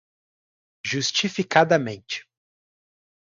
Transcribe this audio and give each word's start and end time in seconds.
justificadamente 0.83 2.17